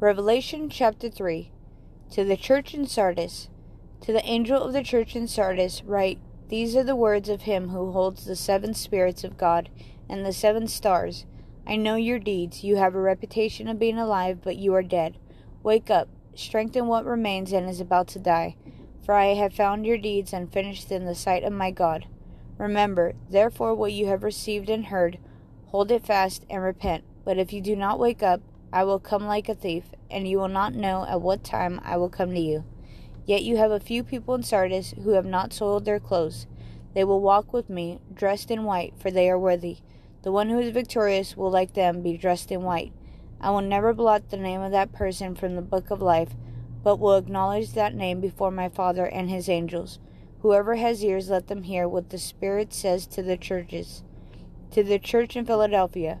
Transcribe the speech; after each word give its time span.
Revelation 0.00 0.70
chapter 0.70 1.10
3 1.10 1.50
To 2.12 2.22
the 2.22 2.36
church 2.36 2.72
in 2.72 2.86
Sardis, 2.86 3.48
to 4.00 4.12
the 4.12 4.24
angel 4.24 4.62
of 4.62 4.72
the 4.72 4.84
church 4.84 5.16
in 5.16 5.26
Sardis, 5.26 5.82
write 5.82 6.20
These 6.48 6.76
are 6.76 6.84
the 6.84 6.94
words 6.94 7.28
of 7.28 7.42
him 7.42 7.70
who 7.70 7.90
holds 7.90 8.24
the 8.24 8.36
seven 8.36 8.74
spirits 8.74 9.24
of 9.24 9.36
God 9.36 9.70
and 10.08 10.24
the 10.24 10.32
seven 10.32 10.68
stars. 10.68 11.26
I 11.66 11.74
know 11.74 11.96
your 11.96 12.20
deeds. 12.20 12.62
You 12.62 12.76
have 12.76 12.94
a 12.94 13.00
reputation 13.00 13.66
of 13.66 13.80
being 13.80 13.98
alive, 13.98 14.38
but 14.40 14.54
you 14.54 14.72
are 14.74 14.84
dead. 14.84 15.16
Wake 15.64 15.90
up, 15.90 16.08
strengthen 16.32 16.86
what 16.86 17.04
remains 17.04 17.52
and 17.52 17.68
is 17.68 17.80
about 17.80 18.06
to 18.08 18.20
die. 18.20 18.54
For 19.04 19.16
I 19.16 19.34
have 19.34 19.52
found 19.52 19.84
your 19.84 19.98
deeds 19.98 20.32
and 20.32 20.52
finished 20.52 20.92
in 20.92 21.06
the 21.06 21.16
sight 21.16 21.42
of 21.42 21.52
my 21.52 21.72
God. 21.72 22.06
Remember, 22.56 23.14
therefore, 23.28 23.74
what 23.74 23.92
you 23.92 24.06
have 24.06 24.22
received 24.22 24.70
and 24.70 24.86
heard, 24.86 25.18
hold 25.66 25.90
it 25.90 26.06
fast 26.06 26.46
and 26.48 26.62
repent. 26.62 27.02
But 27.24 27.36
if 27.36 27.52
you 27.52 27.60
do 27.60 27.74
not 27.74 27.98
wake 27.98 28.22
up, 28.22 28.42
I 28.72 28.84
will 28.84 28.98
come 28.98 29.26
like 29.26 29.48
a 29.48 29.54
thief, 29.54 29.84
and 30.10 30.28
you 30.28 30.38
will 30.38 30.48
not 30.48 30.74
know 30.74 31.06
at 31.08 31.20
what 31.20 31.42
time 31.42 31.80
I 31.84 31.96
will 31.96 32.10
come 32.10 32.34
to 32.34 32.40
you. 32.40 32.64
Yet 33.24 33.42
you 33.42 33.56
have 33.56 33.70
a 33.70 33.80
few 33.80 34.02
people 34.02 34.34
in 34.34 34.42
Sardis 34.42 34.94
who 35.02 35.10
have 35.10 35.26
not 35.26 35.52
soiled 35.52 35.84
their 35.84 36.00
clothes. 36.00 36.46
They 36.94 37.04
will 37.04 37.20
walk 37.20 37.52
with 37.52 37.68
me, 37.70 38.00
dressed 38.12 38.50
in 38.50 38.64
white, 38.64 38.94
for 38.98 39.10
they 39.10 39.28
are 39.30 39.38
worthy. 39.38 39.78
The 40.22 40.32
one 40.32 40.48
who 40.48 40.58
is 40.58 40.70
victorious 40.70 41.36
will, 41.36 41.50
like 41.50 41.74
them, 41.74 42.02
be 42.02 42.16
dressed 42.16 42.50
in 42.50 42.62
white. 42.62 42.92
I 43.40 43.50
will 43.50 43.60
never 43.60 43.92
blot 43.92 44.30
the 44.30 44.36
name 44.36 44.60
of 44.60 44.72
that 44.72 44.92
person 44.92 45.34
from 45.34 45.54
the 45.54 45.62
book 45.62 45.90
of 45.90 46.02
life, 46.02 46.30
but 46.82 46.98
will 46.98 47.16
acknowledge 47.16 47.72
that 47.72 47.94
name 47.94 48.20
before 48.20 48.50
my 48.50 48.68
Father 48.68 49.06
and 49.06 49.30
his 49.30 49.48
angels. 49.48 49.98
Whoever 50.40 50.76
has 50.76 51.04
ears, 51.04 51.30
let 51.30 51.48
them 51.48 51.62
hear 51.64 51.88
what 51.88 52.10
the 52.10 52.18
Spirit 52.18 52.72
says 52.72 53.06
to 53.08 53.22
the 53.22 53.36
churches. 53.36 54.02
To 54.72 54.82
the 54.82 54.98
church 54.98 55.36
in 55.36 55.46
Philadelphia, 55.46 56.20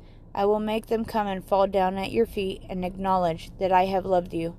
I 0.33 0.45
will 0.45 0.61
make 0.61 0.87
them 0.87 1.03
come 1.03 1.27
and 1.27 1.43
fall 1.43 1.67
down 1.67 1.97
at 1.97 2.11
your 2.11 2.25
feet 2.25 2.63
and 2.69 2.85
acknowledge 2.85 3.51
that 3.59 3.71
I 3.71 3.85
have 3.85 4.05
loved 4.05 4.33
you. 4.33 4.55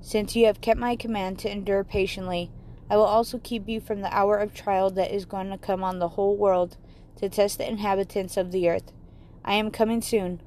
Since 0.00 0.34
you 0.34 0.46
have 0.46 0.60
kept 0.60 0.80
my 0.80 0.96
command 0.96 1.38
to 1.40 1.50
endure 1.50 1.84
patiently, 1.84 2.50
I 2.90 2.96
will 2.96 3.04
also 3.04 3.38
keep 3.38 3.68
you 3.68 3.80
from 3.80 4.00
the 4.00 4.14
hour 4.14 4.36
of 4.36 4.52
trial 4.52 4.90
that 4.90 5.14
is 5.14 5.24
going 5.24 5.50
to 5.50 5.58
come 5.58 5.84
on 5.84 5.98
the 5.98 6.10
whole 6.10 6.36
world 6.36 6.76
to 7.16 7.28
test 7.28 7.58
the 7.58 7.68
inhabitants 7.68 8.36
of 8.36 8.50
the 8.50 8.68
earth. 8.68 8.92
I 9.44 9.54
am 9.54 9.70
coming 9.70 10.02
soon. 10.02 10.40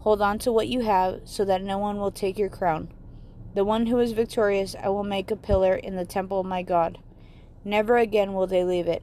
Hold 0.00 0.22
on 0.22 0.38
to 0.40 0.52
what 0.52 0.68
you 0.68 0.80
have 0.80 1.20
so 1.24 1.44
that 1.44 1.62
no 1.62 1.76
one 1.76 1.98
will 1.98 2.10
take 2.10 2.38
your 2.38 2.48
crown. 2.48 2.88
The 3.54 3.64
one 3.64 3.86
who 3.86 3.98
is 3.98 4.12
victorious 4.12 4.74
I 4.82 4.88
will 4.88 5.04
make 5.04 5.30
a 5.30 5.36
pillar 5.36 5.74
in 5.74 5.96
the 5.96 6.06
temple 6.06 6.40
of 6.40 6.46
my 6.46 6.62
God. 6.62 6.98
Never 7.64 7.98
again 7.98 8.32
will 8.32 8.46
they 8.46 8.64
leave 8.64 8.86
it. 8.86 9.02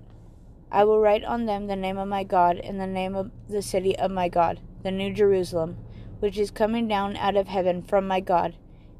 I 0.72 0.83
will 0.86 1.00
write 1.00 1.23
on 1.23 1.45
them 1.45 1.67
the 1.67 1.75
name 1.75 1.98
of 2.00 2.08
my 2.08 2.23
God 2.23 2.58
and 2.58 2.80
the 2.80 2.88
name 2.88 3.16
of 3.16 3.30
the 3.48 3.61
city 3.61 3.95
of 3.95 4.09
my 4.09 4.27
God 4.27 4.59
the 4.84 4.92
New 4.92 5.14
Jerusalem, 5.14 5.78
which 6.20 6.38
is 6.38 6.52
coming 6.52 6.88
down 6.88 7.16
out 7.17 7.36
of 7.36 7.48
heaven 7.48 7.81
from 7.81 8.08
my 8.08 8.20
God, 8.20 8.56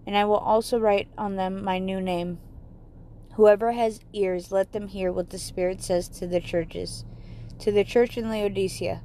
and 0.06 0.18
I 0.18 0.26
will 0.26 0.38
also 0.38 0.80
write 0.80 1.10
on 1.18 1.36
them 1.36 1.64
my 1.64 1.80
new 1.80 2.02
name. 2.02 2.40
Whoever 3.36 3.72
has 3.72 4.00
ears, 4.14 4.52
let 4.52 4.72
them 4.72 4.88
hear 4.88 5.12
what 5.12 5.30
the 5.30 5.38
Spirit 5.38 5.82
says 5.82 6.08
to 6.10 6.28
the 6.28 6.40
churches. 6.40 7.06
To 7.60 7.72
the 7.72 7.84
church 7.84 8.18
in 8.18 8.30
Laodicea, 8.30 9.02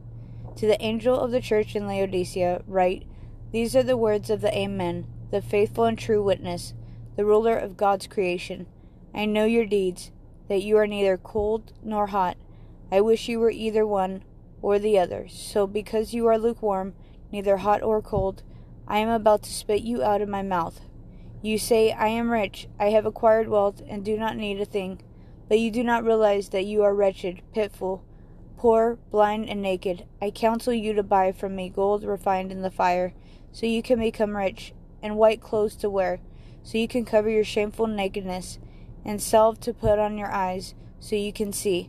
to 0.57 0.67
the 0.67 0.83
angel 0.83 1.19
of 1.19 1.31
the 1.31 1.41
church 1.41 1.77
in 1.77 1.87
Laodicea, 1.87 2.63
write 2.67 3.07
These 3.53 3.77
are 3.77 3.83
the 3.83 3.97
words 3.97 4.31
of 4.31 4.41
the 4.41 4.57
Amen, 4.57 5.07
the 5.31 5.41
faithful 5.41 5.85
and 5.85 5.99
true 5.99 6.23
witness, 6.23 6.75
the 7.17 7.25
ruler 7.25 7.57
of 7.57 7.77
God's 7.77 8.07
creation. 8.07 8.67
I 9.15 9.25
know 9.25 9.45
your 9.45 9.67
deeds, 9.67 10.11
that 10.49 10.63
you 10.63 10.77
are 10.77 10.87
neither 10.87 11.17
cold 11.17 11.73
nor 11.83 12.09
hot. 12.09 12.37
I 12.91 13.01
wish 13.01 13.29
you 13.29 13.39
were 13.39 13.51
either 13.51 13.87
one 13.87 14.23
or 14.63 14.79
the 14.79 14.99
other. 14.99 15.29
So 15.29 15.67
because 15.67 16.15
you 16.15 16.27
are 16.27 16.39
lukewarm, 16.39 16.95
neither 17.31 17.59
hot 17.59 17.83
or 17.83 18.03
cold, 18.03 18.43
I 18.87 18.99
am 18.99 19.09
about 19.09 19.43
to 19.43 19.53
spit 19.53 19.83
you 19.83 20.03
out 20.03 20.23
of 20.23 20.29
my 20.29 20.43
mouth. 20.43 20.81
You 21.43 21.59
say, 21.59 21.93
I 21.93 22.09
am 22.09 22.31
rich, 22.31 22.69
I 22.81 22.87
have 22.87 23.07
acquired 23.07 23.49
wealth, 23.49 23.83
and 23.89 24.05
do 24.05 24.17
not 24.17 24.37
need 24.37 24.61
a 24.61 24.65
thing. 24.65 25.01
But 25.49 25.61
you 25.61 25.71
do 25.71 25.85
not 25.85 26.05
realize 26.05 26.49
that 26.49 26.65
you 26.65 26.83
are 26.83 26.95
wretched, 26.95 27.43
pitiful, 27.55 28.05
poor, 28.57 28.99
blind, 29.11 29.49
and 29.49 29.63
naked. 29.63 30.05
I 30.21 30.31
counsel 30.31 30.73
you 30.73 30.93
to 30.95 31.03
buy 31.03 31.33
from 31.33 31.55
me 31.55 31.69
gold 31.69 32.03
refined 32.03 32.51
in 32.51 32.63
the 32.63 32.71
fire, 32.71 33.15
so 33.53 33.67
you 33.67 33.83
can 33.83 34.01
become 34.01 34.37
rich, 34.37 34.75
and 35.03 35.17
white 35.17 35.41
clothes 35.41 35.77
to 35.77 35.89
wear, 35.89 36.21
so 36.63 36.77
you 36.77 36.89
can 36.89 37.05
cover 37.05 37.31
your 37.31 37.45
shameful 37.45 37.87
nakedness, 37.87 38.59
and 39.05 39.23
salve 39.23 39.61
to 39.61 39.73
put 39.73 39.99
on 39.99 40.19
your 40.19 40.31
eyes, 40.31 40.75
so 40.99 41.15
you 41.15 41.33
can 41.33 41.53
see. 41.53 41.89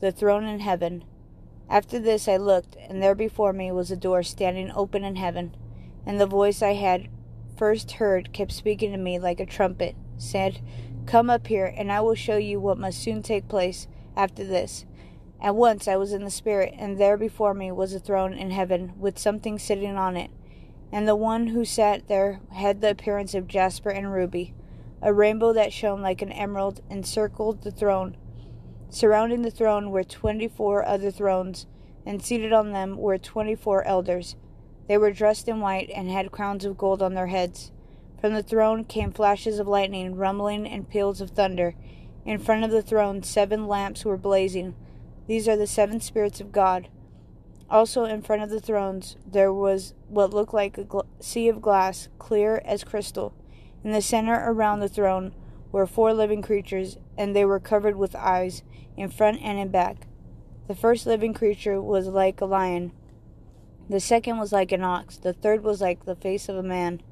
the 0.00 0.10
throne 0.10 0.44
in 0.44 0.60
heaven. 0.60 1.04
After 1.68 1.98
this 1.98 2.26
I 2.26 2.36
looked, 2.36 2.76
and 2.88 3.02
there 3.02 3.14
before 3.14 3.52
me 3.52 3.70
was 3.70 3.90
a 3.90 3.96
door 3.96 4.22
standing 4.22 4.72
open 4.72 5.04
in 5.04 5.16
heaven. 5.16 5.54
And 6.04 6.20
the 6.20 6.26
voice 6.26 6.62
I 6.62 6.72
had 6.72 7.08
first 7.56 7.92
heard 7.92 8.32
kept 8.32 8.52
speaking 8.52 8.92
to 8.92 8.98
me 8.98 9.18
like 9.18 9.38
a 9.38 9.46
trumpet, 9.46 9.94
said, 10.16 10.60
Come 11.06 11.28
up 11.28 11.46
here, 11.46 11.66
and 11.66 11.92
I 11.92 12.00
will 12.00 12.14
show 12.14 12.38
you 12.38 12.58
what 12.58 12.78
must 12.78 13.02
soon 13.02 13.22
take 13.22 13.48
place 13.48 13.86
after 14.16 14.42
this. 14.42 14.86
At 15.40 15.54
once 15.54 15.86
I 15.86 15.96
was 15.96 16.12
in 16.12 16.24
the 16.24 16.30
Spirit, 16.30 16.74
and 16.76 16.98
there 16.98 17.16
before 17.16 17.54
me 17.54 17.70
was 17.70 17.94
a 17.94 18.00
throne 18.00 18.32
in 18.32 18.50
heaven, 18.50 18.92
with 18.98 19.18
something 19.18 19.58
sitting 19.58 19.96
on 19.96 20.16
it. 20.16 20.30
And 20.90 21.06
the 21.06 21.16
one 21.16 21.48
who 21.48 21.64
sat 21.64 22.08
there 22.08 22.40
had 22.52 22.80
the 22.80 22.90
appearance 22.90 23.34
of 23.34 23.46
jasper 23.46 23.90
and 23.90 24.12
ruby. 24.12 24.54
A 25.02 25.12
rainbow 25.12 25.52
that 25.52 25.72
shone 25.72 26.02
like 26.02 26.20
an 26.20 26.32
emerald 26.32 26.80
encircled 26.90 27.62
the 27.62 27.70
throne 27.70 28.16
Surrounding 28.90 29.42
the 29.42 29.52
throne 29.52 29.92
were 29.92 30.02
twenty 30.02 30.48
four 30.48 30.84
other 30.84 31.12
thrones, 31.12 31.66
and 32.04 32.20
seated 32.20 32.52
on 32.52 32.72
them 32.72 32.96
were 32.96 33.18
twenty 33.18 33.54
four 33.54 33.84
elders. 33.84 34.34
They 34.88 34.98
were 34.98 35.12
dressed 35.12 35.46
in 35.46 35.60
white 35.60 35.90
and 35.94 36.10
had 36.10 36.32
crowns 36.32 36.64
of 36.64 36.76
gold 36.76 37.00
on 37.00 37.14
their 37.14 37.28
heads. 37.28 37.70
From 38.20 38.34
the 38.34 38.42
throne 38.42 38.84
came 38.84 39.12
flashes 39.12 39.60
of 39.60 39.68
lightning, 39.68 40.16
rumbling, 40.16 40.66
and 40.66 40.90
peals 40.90 41.20
of 41.20 41.30
thunder. 41.30 41.74
In 42.26 42.38
front 42.38 42.64
of 42.64 42.72
the 42.72 42.82
throne, 42.82 43.22
seven 43.22 43.68
lamps 43.68 44.04
were 44.04 44.16
blazing. 44.16 44.74
These 45.28 45.46
are 45.46 45.56
the 45.56 45.68
seven 45.68 46.00
spirits 46.00 46.40
of 46.40 46.50
God. 46.50 46.88
Also, 47.70 48.04
in 48.04 48.20
front 48.20 48.42
of 48.42 48.50
the 48.50 48.60
thrones, 48.60 49.16
there 49.24 49.52
was 49.52 49.94
what 50.08 50.34
looked 50.34 50.52
like 50.52 50.76
a 50.76 50.84
gl- 50.84 51.06
sea 51.20 51.48
of 51.48 51.62
glass, 51.62 52.08
clear 52.18 52.60
as 52.64 52.82
crystal. 52.82 53.32
In 53.84 53.92
the 53.92 54.02
center 54.02 54.42
around 54.44 54.80
the 54.80 54.88
throne 54.88 55.32
were 55.72 55.86
four 55.86 56.12
living 56.12 56.42
creatures, 56.42 56.98
and 57.16 57.34
they 57.34 57.44
were 57.44 57.60
covered 57.60 57.96
with 57.96 58.14
eyes 58.16 58.62
in 58.96 59.08
front 59.10 59.40
and 59.42 59.58
in 59.58 59.70
back. 59.70 60.06
The 60.68 60.74
first 60.74 61.06
living 61.06 61.34
creature 61.34 61.80
was 61.80 62.08
like 62.08 62.40
a 62.40 62.44
lion. 62.44 62.92
The 63.88 64.00
second 64.00 64.38
was 64.38 64.52
like 64.52 64.72
an 64.72 64.84
ox. 64.84 65.16
The 65.16 65.32
third 65.32 65.64
was 65.64 65.80
like 65.80 66.04
the 66.04 66.14
face 66.14 66.48
of 66.48 66.56
a 66.56 66.62
man. 66.62 67.02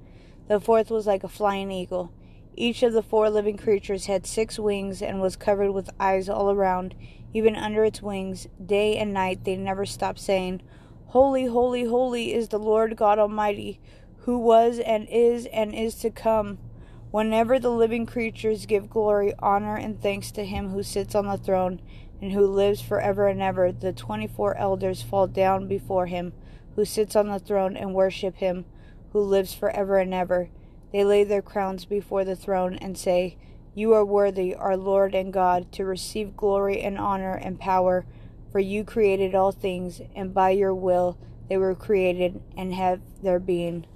The 0.46 0.60
fourth 0.60 0.90
was 0.90 1.06
like 1.06 1.24
a 1.24 1.28
flying 1.28 1.70
eagle. 1.70 2.12
Each 2.54 2.82
of 2.82 2.92
the 2.92 3.02
four 3.02 3.30
living 3.30 3.56
creatures 3.56 4.06
had 4.06 4.26
six 4.26 4.58
wings 4.58 5.02
and 5.02 5.20
was 5.20 5.36
covered 5.36 5.72
with 5.72 5.90
eyes 6.00 6.28
all 6.28 6.50
around, 6.50 6.94
even 7.34 7.54
under 7.54 7.84
its 7.84 8.02
wings. 8.02 8.48
Day 8.64 8.96
and 8.96 9.12
night 9.12 9.44
they 9.44 9.56
never 9.56 9.86
stopped 9.86 10.20
saying, 10.20 10.62
Holy, 11.06 11.46
holy, 11.46 11.84
holy 11.84 12.34
is 12.34 12.48
the 12.48 12.58
Lord 12.58 12.96
God 12.96 13.18
Almighty, 13.18 13.80
who 14.18 14.38
was 14.38 14.78
and 14.78 15.08
is 15.08 15.46
and 15.46 15.74
is 15.74 15.94
to 15.96 16.10
come. 16.10 16.58
Whenever 17.10 17.58
the 17.58 17.70
living 17.70 18.04
creatures 18.04 18.66
give 18.66 18.90
glory, 18.90 19.32
honor, 19.38 19.76
and 19.76 20.00
thanks 20.00 20.30
to 20.30 20.44
him 20.44 20.68
who 20.68 20.82
sits 20.82 21.14
on 21.14 21.26
the 21.26 21.38
throne 21.38 21.80
and 22.20 22.32
who 22.32 22.46
lives 22.46 22.82
forever 22.82 23.28
and 23.28 23.40
ever, 23.40 23.72
the 23.72 23.92
twenty 23.92 24.26
four 24.26 24.54
elders 24.56 25.00
fall 25.00 25.26
down 25.26 25.66
before 25.66 26.06
him 26.06 26.34
who 26.76 26.84
sits 26.84 27.16
on 27.16 27.28
the 27.28 27.38
throne 27.38 27.76
and 27.76 27.94
worship 27.94 28.36
him 28.36 28.66
who 29.12 29.20
lives 29.20 29.54
forever 29.54 29.98
and 29.98 30.12
ever. 30.12 30.50
They 30.92 31.02
lay 31.02 31.24
their 31.24 31.42
crowns 31.42 31.86
before 31.86 32.24
the 32.24 32.36
throne 32.36 32.76
and 32.76 32.96
say, 32.98 33.38
You 33.74 33.94
are 33.94 34.04
worthy, 34.04 34.54
our 34.54 34.76
Lord 34.76 35.14
and 35.14 35.32
God, 35.32 35.72
to 35.72 35.86
receive 35.86 36.36
glory 36.36 36.82
and 36.82 36.98
honor 36.98 37.32
and 37.34 37.58
power, 37.58 38.04
for 38.52 38.60
you 38.60 38.84
created 38.84 39.34
all 39.34 39.52
things, 39.52 40.02
and 40.14 40.34
by 40.34 40.50
your 40.50 40.74
will 40.74 41.18
they 41.48 41.56
were 41.56 41.74
created 41.74 42.42
and 42.56 42.74
have 42.74 43.00
their 43.22 43.38
being. 43.38 43.86